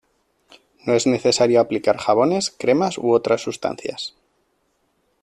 [0.83, 4.15] No es necesario aplicar jabones, cremas u otras sustancias.